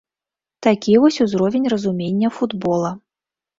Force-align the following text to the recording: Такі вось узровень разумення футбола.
Такі 0.67 0.95
вось 1.03 1.19
узровень 1.27 1.69
разумення 1.75 2.29
футбола. 2.41 2.97